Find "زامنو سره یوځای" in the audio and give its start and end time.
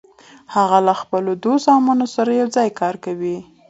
1.65-2.69